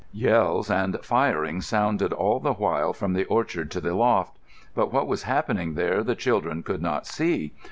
Yells 0.13 0.71
and 0.71 0.97
firing 1.05 1.61
sounded 1.61 2.11
all 2.11 2.39
the 2.39 2.53
while 2.53 2.91
from 2.91 3.13
the 3.13 3.25
orchard 3.25 3.69
to 3.69 3.79
the 3.79 3.93
loft. 3.93 4.35
But 4.73 4.91
what 4.91 5.05
was 5.05 5.21
happening 5.29 5.75
there 5.75 6.03
the 6.03 6.15
children 6.15 6.63
could 6.63 6.81
not 6.81 7.05
see. 7.05 7.53